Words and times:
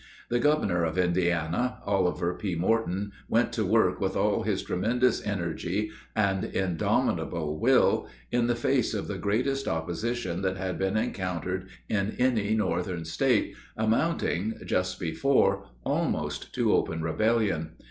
The 0.29 0.39
governor 0.39 0.83
of 0.83 0.97
Indiana, 0.97 1.77
Oliver 1.85 2.33
P. 2.33 2.55
Morton, 2.55 3.11
went 3.29 3.53
to 3.53 3.63
work 3.63 4.01
with 4.01 4.15
all 4.17 4.41
his 4.41 4.63
tremendous 4.63 5.23
energy 5.23 5.91
and 6.15 6.43
indomitable 6.43 7.59
will, 7.59 8.07
in 8.31 8.47
the 8.47 8.55
face 8.55 8.95
of 8.95 9.07
the 9.07 9.19
greatest 9.19 9.67
opposition 9.67 10.41
that 10.41 10.57
had 10.57 10.79
been 10.79 10.97
encountered 10.97 11.67
in 11.87 12.15
any 12.17 12.55
Northern 12.55 13.05
State, 13.05 13.53
amounting, 13.77 14.55
just 14.65 14.99
before, 14.99 15.67
almost 15.83 16.51
to 16.55 16.73
open 16.73 17.03
rebellion. 17.03 17.73